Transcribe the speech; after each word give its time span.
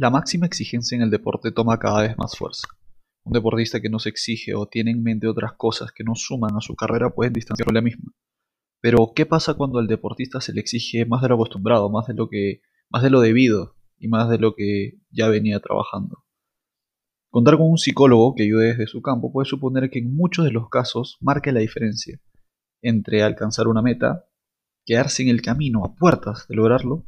La 0.00 0.10
máxima 0.10 0.46
exigencia 0.46 0.94
en 0.94 1.02
el 1.02 1.10
deporte 1.10 1.50
toma 1.50 1.80
cada 1.80 2.02
vez 2.02 2.16
más 2.16 2.36
fuerza. 2.38 2.68
Un 3.24 3.32
deportista 3.32 3.80
que 3.80 3.88
no 3.88 3.98
se 3.98 4.10
exige 4.10 4.54
o 4.54 4.66
tiene 4.68 4.92
en 4.92 5.02
mente 5.02 5.26
otras 5.26 5.54
cosas 5.54 5.90
que 5.90 6.04
no 6.04 6.14
suman 6.14 6.56
a 6.56 6.60
su 6.60 6.76
carrera 6.76 7.10
puede 7.10 7.30
distanciar 7.30 7.66
con 7.66 7.74
la 7.74 7.80
misma. 7.80 8.12
Pero, 8.80 9.10
¿qué 9.12 9.26
pasa 9.26 9.54
cuando 9.54 9.80
al 9.80 9.88
deportista 9.88 10.40
se 10.40 10.52
le 10.52 10.60
exige 10.60 11.04
más 11.04 11.20
de 11.20 11.30
lo 11.30 11.34
acostumbrado, 11.34 11.90
más 11.90 12.06
de 12.06 12.14
lo 12.14 12.28
que, 12.28 12.60
más 12.88 13.02
de 13.02 13.10
lo 13.10 13.20
debido 13.20 13.74
y 13.98 14.06
más 14.06 14.30
de 14.30 14.38
lo 14.38 14.54
que 14.54 15.00
ya 15.10 15.26
venía 15.26 15.58
trabajando? 15.58 16.24
Contar 17.28 17.56
con 17.56 17.68
un 17.68 17.78
psicólogo 17.78 18.36
que 18.36 18.44
ayude 18.44 18.68
desde 18.68 18.86
su 18.86 19.02
campo 19.02 19.32
puede 19.32 19.46
suponer 19.46 19.90
que 19.90 19.98
en 19.98 20.14
muchos 20.14 20.44
de 20.44 20.52
los 20.52 20.68
casos 20.68 21.18
marque 21.20 21.50
la 21.50 21.58
diferencia 21.58 22.20
entre 22.82 23.24
alcanzar 23.24 23.66
una 23.66 23.82
meta, 23.82 24.26
quedarse 24.86 25.24
en 25.24 25.30
el 25.30 25.42
camino 25.42 25.84
a 25.84 25.96
puertas 25.96 26.46
de 26.46 26.54
lograrlo 26.54 27.04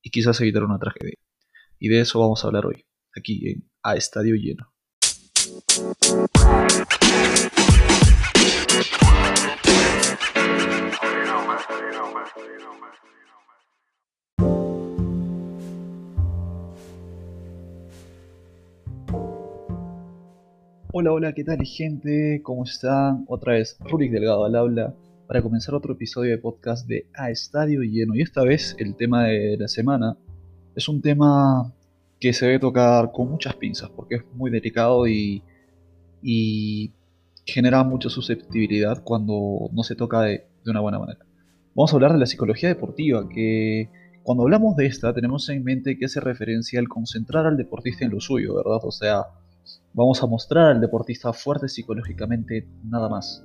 y 0.00 0.10
quizás 0.10 0.40
evitar 0.40 0.62
una 0.62 0.78
tragedia. 0.78 1.18
Y 1.78 1.88
de 1.88 2.00
eso 2.00 2.20
vamos 2.20 2.44
a 2.44 2.46
hablar 2.46 2.66
hoy, 2.66 2.84
aquí 3.16 3.48
en 3.48 3.68
A 3.82 3.96
Estadio 3.96 4.36
Lleno. 4.36 4.72
Hola, 20.96 21.12
hola, 21.12 21.32
¿qué 21.32 21.42
tal 21.42 21.60
gente? 21.64 22.40
¿Cómo 22.44 22.62
están? 22.62 23.24
Otra 23.26 23.54
vez, 23.54 23.76
Rurik 23.80 24.12
Delgado 24.12 24.44
al 24.44 24.54
habla 24.54 24.94
para 25.26 25.42
comenzar 25.42 25.74
otro 25.74 25.94
episodio 25.94 26.30
de 26.30 26.38
podcast 26.38 26.86
de 26.86 27.08
A 27.14 27.30
Estadio 27.30 27.82
Lleno. 27.82 28.14
Y 28.14 28.22
esta 28.22 28.44
vez 28.44 28.76
el 28.78 28.94
tema 28.94 29.24
de 29.24 29.56
la 29.58 29.66
semana 29.66 30.16
es 30.74 30.88
un 30.88 31.00
tema 31.00 31.72
que 32.20 32.32
se 32.32 32.46
debe 32.46 32.58
tocar 32.58 33.12
con 33.12 33.30
muchas 33.30 33.54
pinzas 33.56 33.90
porque 33.90 34.16
es 34.16 34.22
muy 34.34 34.50
delicado 34.50 35.06
y, 35.06 35.42
genera 37.46 37.84
mucha 37.84 38.08
susceptibilidad 38.08 39.02
cuando 39.04 39.68
no 39.72 39.82
se 39.82 39.94
toca 39.94 40.22
de, 40.22 40.46
una 40.64 40.80
buena 40.80 40.98
manera. 40.98 41.20
Vamos 41.74 41.92
a 41.92 41.96
hablar 41.96 42.14
de 42.14 42.18
la 42.18 42.24
psicología 42.24 42.70
deportiva, 42.70 43.28
que 43.28 43.90
cuando 44.22 44.44
hablamos 44.44 44.74
de 44.76 44.86
esta 44.86 45.12
tenemos 45.12 45.46
en 45.50 45.62
mente 45.62 45.98
que 45.98 46.06
hace 46.06 46.20
referencia 46.20 46.80
al 46.80 46.88
concentrar 46.88 47.44
al 47.46 47.58
deportista 47.58 48.06
en 48.06 48.12
lo 48.12 48.20
suyo, 48.20 48.54
¿verdad? 48.54 48.78
O 48.82 48.92
sea, 48.92 49.24
vamos 49.92 50.22
a 50.22 50.26
mostrar 50.26 50.70
al 50.70 50.80
deportista 50.80 51.34
fuerte 51.34 51.68
psicológicamente 51.68 52.66
nada 52.82 53.10
más 53.10 53.44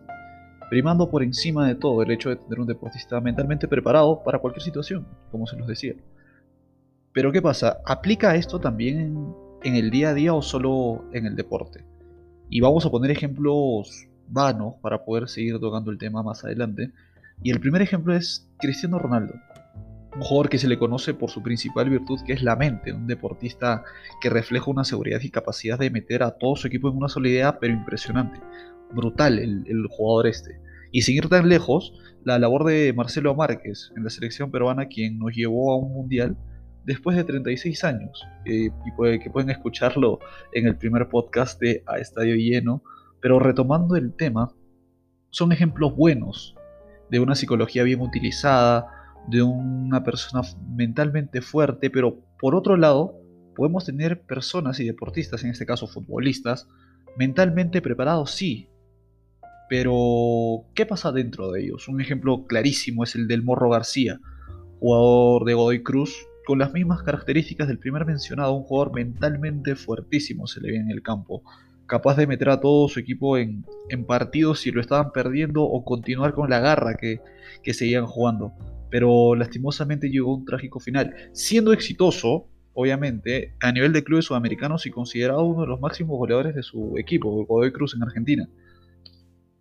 primando 0.69 1.09
por 1.09 1.23
encima 1.23 1.67
de 1.67 1.75
todo 1.75 2.03
el 2.03 2.11
hecho 2.11 2.30
de 2.30 2.36
tener 2.38 2.59
un 2.59 2.67
deportista 2.67 3.19
mentalmente 3.19 3.67
preparado 3.67 4.23
para 4.23 4.39
cualquier 4.39 4.64
situación, 4.64 5.05
como 5.31 5.47
se 5.47 5.58
los 5.58 5.67
decía. 5.67 5.95
Pero 7.13 7.31
¿qué 7.31 7.41
pasa? 7.41 7.79
¿Aplica 7.85 8.35
esto 8.35 8.59
también 8.59 9.33
en, 9.63 9.75
el 9.75 9.89
día 9.89 10.09
a 10.09 10.13
día 10.13 10.33
o 10.33 10.41
solo 10.41 11.05
en 11.13 11.25
el 11.25 11.35
deporte? 11.35 11.83
Y 12.49 12.61
vamos 12.61 12.85
a 12.85 12.91
poner 12.91 13.11
ejemplos 13.11 14.07
vanos 14.27 14.75
para 14.81 15.03
poder 15.03 15.27
seguir 15.27 15.59
tocando 15.59 15.91
el 15.91 15.97
tema 15.97 16.23
más 16.23 16.43
adelante. 16.43 16.91
Y 17.41 17.52
el 17.52 17.59
primer 17.59 17.81
ejemplo 17.81 18.15
es 18.15 18.47
Cristiano 18.59 18.99
Ronaldo, 18.99 19.33
un 20.15 20.21
jugador 20.21 20.49
que 20.49 20.57
se 20.57 20.67
le 20.67 20.77
conoce 20.77 21.13
por 21.13 21.30
su 21.30 21.41
principal 21.41 21.89
virtud 21.89 22.19
que 22.25 22.33
es 22.33 22.43
la 22.43 22.55
mente, 22.55 22.91
un 22.91 23.07
deportista 23.07 23.83
que 24.21 24.30
refleja 24.30 24.69
una 24.69 24.83
seguridad 24.83 25.21
y 25.21 25.30
capacidad 25.30 25.80
de 25.80 25.89
meter 25.89 26.23
a 26.23 26.31
todo 26.31 26.55
su 26.55 26.67
equipo 26.67 26.89
en 26.89 26.97
una 26.97 27.07
sola 27.07 27.30
idea, 27.30 27.59
pero 27.59 27.73
impresionante 27.73 28.39
brutal 28.91 29.39
el, 29.39 29.87
jugador 29.89 30.27
este. 30.27 30.59
Y 30.91 31.03
sin 31.03 31.17
ir 31.17 31.30
tan 31.30 31.47
lejos, 31.47 31.93
la 32.23 32.39
labor 32.39 32.65
de 32.65 32.93
Marcelo 32.93 33.35
Márquez 33.35 33.91
en 33.95 34.03
la 34.03 34.09
selección 34.09 34.52
peruana, 34.52 34.87
quien 34.87 35.19
nos 35.19 35.33
llevó 35.33 35.71
a 35.71 35.77
un 35.77 35.93
mundial 35.93 36.35
después 36.89 37.15
de 37.15 37.23
36 37.23 37.83
años, 37.83 38.27
eh, 38.45 38.71
y 38.83 39.19
que 39.19 39.29
pueden 39.29 39.51
escucharlo 39.51 40.17
en 40.53 40.65
el 40.65 40.75
primer 40.75 41.07
podcast 41.07 41.61
de 41.61 41.83
A 41.85 41.99
Estadio 41.99 42.35
Lleno, 42.35 42.81
pero 43.21 43.37
retomando 43.37 43.95
el 43.95 44.15
tema, 44.15 44.51
son 45.30 45.52
ejemplos 45.52 45.95
buenos 45.95 46.55
de 47.11 47.19
una 47.19 47.36
psicología 47.36 47.83
bien 47.83 48.02
utilizada, 48.02 48.87
de 49.27 49.43
una 49.43 50.03
persona 50.03 50.41
mentalmente 50.67 51.41
fuerte, 51.41 51.91
pero 51.91 52.21
por 52.39 52.55
otro 52.55 52.75
lado, 52.75 53.14
podemos 53.55 53.85
tener 53.85 54.21
personas 54.23 54.80
y 54.80 54.85
deportistas, 54.85 55.43
en 55.43 55.52
este 55.52 55.67
caso 55.67 55.85
futbolistas, 55.85 56.67
mentalmente 57.19 57.83
preparados, 57.83 58.31
sí, 58.31 58.67
pero, 59.69 60.65
¿qué 60.73 60.87
pasa 60.87 61.11
dentro 61.11 61.52
de 61.52 61.65
ellos? 61.65 61.87
Un 61.87 62.02
ejemplo 62.02 62.47
clarísimo 62.47 63.03
es 63.03 63.14
el 63.14 63.27
del 63.27 63.43
Morro 63.43 63.69
García, 63.69 64.19
jugador 64.80 65.45
de 65.45 65.53
Godoy 65.53 65.83
Cruz, 65.83 66.28
con 66.49 66.58
las 66.58 66.73
mismas 66.73 67.04
características 67.04 67.67
del 67.67 67.77
primer 67.77 68.08
mencionado, 68.08 68.54
un 68.54 68.64
jugador 68.64 68.92
mentalmente 68.92 69.76
fuertísimo 69.76 70.48
se 70.48 70.60
le 70.60 70.71
ve 70.71 70.77
en 70.77 70.89
el 70.89 71.04
campo, 71.04 71.43
capaz 71.86 72.17
de 72.17 72.26
meter 72.26 72.49
a 72.49 72.60
todo 72.60 72.87
su 72.87 72.99
equipo 72.99 73.37
en, 73.37 73.64
partidos 74.08 74.61
si 74.61 74.71
lo 74.71 74.82
estaban 74.82 75.11
perdiendo 75.11 75.61
o 75.61 75.86
continuar 75.86 76.33
con 76.33 76.49
la 76.49 76.59
garra 76.59 76.95
que, 76.95 77.21
que 77.61 77.76
seguían 77.76 78.08
jugando. 78.08 78.54
Pero 78.89 79.36
lastimosamente 79.36 80.09
llegó 80.09 80.38
un 80.38 80.45
trágico 80.45 80.80
final, 80.80 81.14
siendo 81.33 81.71
exitoso, 81.71 82.48
obviamente, 82.73 83.54
a 83.61 83.71
nivel 83.71 83.93
de 83.93 84.04
clubes 84.04 84.26
sudamericanos 84.26 84.88
y 84.88 84.89
considerado 84.89 85.43
uno 85.43 85.61
de 85.61 85.67
los 85.67 85.80
máximos 85.80 86.17
goleadores 86.17 86.55
de 86.55 86.64
su 86.64 86.98
equipo, 86.98 87.45
Godoy 87.45 87.71
Cruz 87.71 87.93
en 87.93 88.02
Argentina. 88.02 88.49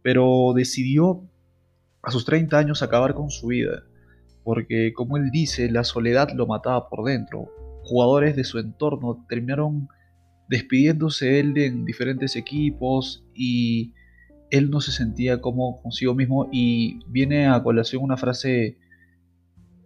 Pero 0.01 0.55
decidió 0.57 1.23
a 2.01 2.11
sus 2.11 2.25
30 2.25 2.57
años 2.57 2.83
acabar 2.83 3.13
con 3.13 3.29
su 3.29 3.49
vida, 3.49 3.83
porque 4.49 4.95
como 4.95 5.19
él 5.19 5.31
dice, 5.31 5.71
la 5.71 5.85
soledad 5.85 6.31
lo 6.35 6.47
mataba 6.47 6.89
por 6.89 7.05
dentro. 7.05 7.51
Jugadores 7.85 8.35
de 8.35 8.45
su 8.45 8.59
entorno 8.59 9.23
terminaron 9.29 9.89
despidiéndose 10.49 11.27
de 11.27 11.41
él 11.41 11.59
en 11.59 11.85
diferentes 11.85 12.35
equipos 12.35 13.27
y 13.35 13.93
él 14.51 14.71
no 14.71 14.81
se 14.81 14.91
sentía 14.91 15.43
como 15.43 15.83
consigo 15.83 16.15
mismo 16.15 16.49
y 16.51 16.99
viene 17.09 17.47
a 17.47 17.63
colación 17.63 18.03
una 18.03 18.17
frase 18.17 18.79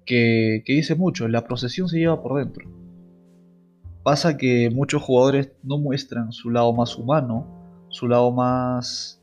que, 0.06 0.62
que 0.64 0.74
dice 0.74 0.94
mucho, 0.94 1.26
la 1.26 1.42
procesión 1.42 1.88
se 1.88 1.98
lleva 1.98 2.22
por 2.22 2.38
dentro. 2.38 2.70
Pasa 4.04 4.36
que 4.36 4.70
muchos 4.70 5.02
jugadores 5.02 5.50
no 5.64 5.76
muestran 5.76 6.30
su 6.30 6.50
lado 6.50 6.72
más 6.72 6.96
humano, 6.96 7.88
su 7.88 8.06
lado 8.06 8.30
más 8.30 9.20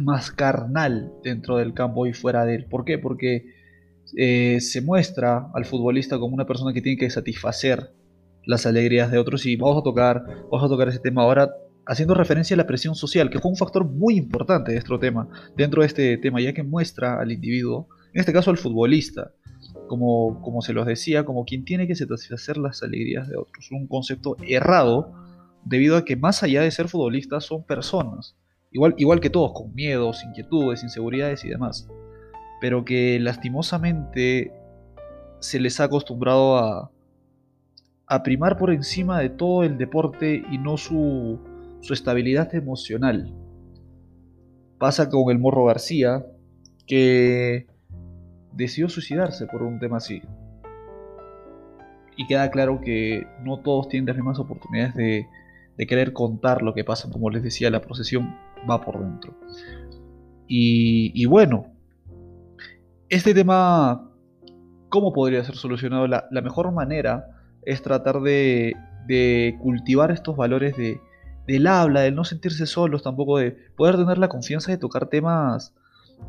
más 0.00 0.32
carnal 0.32 1.12
dentro 1.22 1.58
del 1.58 1.72
campo 1.72 2.04
y 2.06 2.14
fuera 2.14 2.44
de 2.44 2.56
él. 2.56 2.64
¿Por 2.64 2.84
qué? 2.84 2.98
Porque 2.98 3.61
eh, 4.16 4.60
se 4.60 4.80
muestra 4.80 5.50
al 5.54 5.64
futbolista 5.64 6.18
como 6.18 6.34
una 6.34 6.46
persona 6.46 6.72
que 6.72 6.82
tiene 6.82 6.98
que 6.98 7.10
satisfacer 7.10 7.92
las 8.44 8.66
alegrías 8.66 9.10
de 9.10 9.18
otros 9.18 9.46
y 9.46 9.56
vamos 9.56 9.80
a 9.80 9.82
tocar, 9.82 10.24
vamos 10.50 10.64
a 10.64 10.68
tocar 10.68 10.88
ese 10.88 10.98
tema 10.98 11.22
ahora 11.22 11.50
haciendo 11.86 12.14
referencia 12.14 12.54
a 12.54 12.58
la 12.58 12.66
presión 12.66 12.94
social, 12.94 13.30
que 13.30 13.40
fue 13.40 13.50
un 13.50 13.56
factor 13.56 13.84
muy 13.84 14.16
importante 14.16 14.72
de 14.72 14.78
este 14.78 14.98
tema, 14.98 15.28
dentro 15.56 15.82
de 15.82 15.86
este 15.86 16.16
tema, 16.18 16.40
ya 16.40 16.52
que 16.52 16.62
muestra 16.62 17.20
al 17.20 17.32
individuo, 17.32 17.88
en 18.12 18.20
este 18.20 18.32
caso 18.32 18.50
al 18.50 18.58
futbolista, 18.58 19.32
como, 19.88 20.40
como 20.42 20.62
se 20.62 20.72
los 20.72 20.86
decía, 20.86 21.24
como 21.24 21.44
quien 21.44 21.64
tiene 21.64 21.86
que 21.86 21.94
satisfacer 21.94 22.56
las 22.56 22.82
alegrías 22.82 23.28
de 23.28 23.36
otros. 23.36 23.70
Un 23.72 23.86
concepto 23.88 24.36
errado, 24.46 25.12
debido 25.64 25.96
a 25.96 26.04
que 26.04 26.16
más 26.16 26.42
allá 26.42 26.62
de 26.62 26.70
ser 26.70 26.88
futbolistas 26.88 27.44
son 27.44 27.64
personas 27.64 28.36
igual, 28.72 29.20
que 29.20 29.30
todos, 29.30 29.52
con 29.52 29.74
miedos, 29.74 30.24
inquietudes, 30.24 30.82
inseguridades 30.82 31.44
y 31.44 31.48
demás, 31.48 31.88
pero 32.62 32.84
que 32.84 33.18
lastimosamente 33.18 34.52
se 35.40 35.58
les 35.58 35.80
ha 35.80 35.84
acostumbrado 35.84 36.58
a, 36.58 36.92
a 38.06 38.22
primar 38.22 38.56
por 38.56 38.70
encima 38.70 39.18
de 39.18 39.30
todo 39.30 39.64
el 39.64 39.78
deporte 39.78 40.44
y 40.48 40.58
no 40.58 40.76
su, 40.76 41.40
su 41.80 41.92
estabilidad 41.92 42.54
emocional. 42.54 43.34
Pasa 44.78 45.10
con 45.10 45.32
el 45.32 45.40
Morro 45.40 45.64
García, 45.64 46.24
que 46.86 47.66
decidió 48.52 48.88
suicidarse 48.88 49.46
por 49.46 49.64
un 49.64 49.80
tema 49.80 49.96
así. 49.96 50.22
Y 52.16 52.28
queda 52.28 52.48
claro 52.52 52.80
que 52.80 53.26
no 53.42 53.58
todos 53.58 53.88
tienen 53.88 54.06
las 54.06 54.16
mismas 54.16 54.38
oportunidades 54.38 54.94
de, 54.94 55.26
de 55.76 55.86
querer 55.88 56.12
contar 56.12 56.62
lo 56.62 56.74
que 56.74 56.84
pasa, 56.84 57.10
como 57.10 57.28
les 57.28 57.42
decía, 57.42 57.70
la 57.70 57.80
procesión 57.80 58.36
va 58.70 58.80
por 58.80 59.00
dentro. 59.00 59.34
Y, 60.46 61.24
bueno, 61.24 61.71
este 63.12 63.34
tema, 63.34 64.10
¿cómo 64.88 65.12
podría 65.12 65.44
ser 65.44 65.54
solucionado? 65.56 66.06
La, 66.06 66.26
mejor 66.42 66.72
manera 66.72 67.26
es 67.62 67.82
tratar 67.82 68.22
de, 68.22 68.74
cultivar 69.60 70.10
estos 70.10 70.34
valores 70.34 70.78
de, 70.78 70.98
del 71.46 71.66
habla, 71.66 72.00
del 72.00 72.14
no 72.14 72.24
sentirse 72.24 72.64
solos, 72.64 73.02
tampoco 73.02 73.36
de 73.36 73.54
poder 73.76 73.96
tener 73.96 74.16
la 74.16 74.28
confianza 74.28 74.72
de 74.72 74.78
tocar 74.78 75.08
temas 75.08 75.74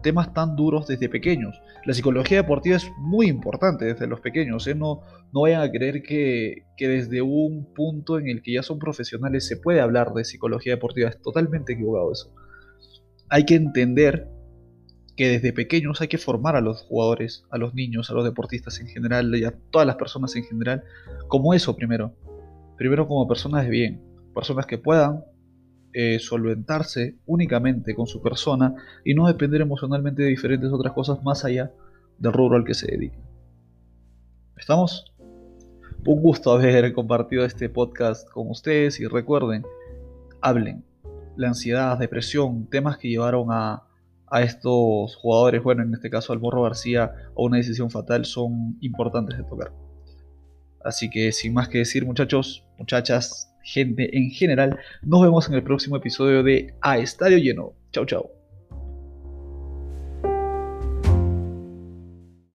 temas 0.01 0.33
tan 0.33 0.57
duros 0.57 0.87
desde 0.87 1.07
pequeños. 1.07 1.61
La 1.85 1.93
psicología 1.93 2.37
deportiva 2.37 2.75
es 2.75 2.91
muy 2.97 3.27
importante 3.27 3.85
desde 3.85 4.07
los 4.07 4.19
pequeños. 4.19 4.65
¿eh? 4.67 4.73
No, 4.73 5.01
no 5.31 5.41
vayan 5.41 5.61
a 5.61 5.71
creer 5.71 6.01
que, 6.01 6.65
que, 6.75 6.87
desde 6.87 7.21
un 7.21 7.71
punto 7.75 8.17
en 8.17 8.27
el 8.27 8.41
que 8.41 8.53
ya 8.53 8.63
son 8.63 8.79
profesionales 8.79 9.47
se 9.47 9.55
puede 9.55 9.81
hablar 9.81 10.13
de 10.13 10.25
psicología 10.25 10.73
deportiva. 10.73 11.09
Es 11.09 11.21
totalmente 11.21 11.73
equivocado 11.73 12.11
eso. 12.11 12.33
Hay 13.29 13.45
que 13.45 13.53
entender 13.53 14.32
que 15.15 15.29
desde 15.29 15.53
pequeños 15.53 16.01
hay 16.01 16.07
que 16.07 16.17
formar 16.17 16.55
a 16.55 16.61
los 16.61 16.81
jugadores, 16.83 17.45
a 17.51 17.57
los 17.57 17.73
niños, 17.73 18.09
a 18.09 18.13
los 18.13 18.23
deportistas 18.23 18.79
en 18.79 18.87
general 18.87 19.33
y 19.35 19.45
a 19.45 19.53
todas 19.71 19.85
las 19.85 19.95
personas 19.95 20.35
en 20.35 20.43
general 20.43 20.83
como 21.27 21.53
eso 21.53 21.75
primero. 21.75 22.15
Primero 22.77 23.07
como 23.07 23.27
personas 23.27 23.65
de 23.65 23.69
bien, 23.69 24.01
personas 24.33 24.65
que 24.65 24.79
puedan 24.79 25.23
eh, 25.93 26.17
solventarse 26.19 27.17
únicamente 27.27 27.93
con 27.93 28.07
su 28.07 28.21
persona 28.21 28.75
y 29.05 29.13
no 29.13 29.27
depender 29.27 29.61
emocionalmente 29.61 30.23
de 30.23 30.29
diferentes 30.29 30.71
otras 30.71 30.93
cosas 30.93 31.23
más 31.23 31.45
allá 31.45 31.71
del 32.17 32.33
rubro 32.33 32.57
al 32.57 32.65
que 32.65 32.73
se 32.73 32.87
dedica. 32.87 33.17
¿Estamos? 34.57 35.13
Un 36.05 36.21
gusto 36.21 36.51
haber 36.51 36.91
compartido 36.93 37.45
este 37.45 37.69
podcast 37.69 38.27
con 38.29 38.49
ustedes 38.49 38.99
y 38.99 39.05
recuerden, 39.05 39.63
hablen. 40.41 40.83
La 41.35 41.49
ansiedad, 41.49 41.97
depresión, 41.97 42.67
temas 42.67 42.97
que 42.97 43.09
llevaron 43.09 43.47
a, 43.51 43.83
a 44.33 44.41
estos 44.41 45.15
jugadores, 45.17 45.61
bueno, 45.61 45.83
en 45.83 45.93
este 45.93 46.09
caso 46.09 46.33
al 46.33 46.39
Morro 46.39 46.63
García, 46.63 47.03
a 47.03 47.31
una 47.35 47.57
decisión 47.57 47.91
fatal, 47.91 48.25
son 48.25 48.77
importantes 48.81 49.37
de 49.37 49.43
tocar. 49.43 49.71
Así 50.83 51.07
que 51.11 51.31
sin 51.31 51.53
más 51.53 51.69
que 51.69 51.77
decir, 51.77 52.03
muchachos, 52.03 52.65
muchachas, 52.79 53.53
gente 53.63 54.17
en 54.17 54.31
general, 54.31 54.79
nos 55.03 55.21
vemos 55.21 55.47
en 55.47 55.53
el 55.53 55.63
próximo 55.63 55.97
episodio 55.97 56.41
de 56.41 56.73
A 56.81 56.97
Estadio 56.97 57.37
Lleno. 57.37 57.73
Chau, 57.91 58.07
chau. 58.07 58.42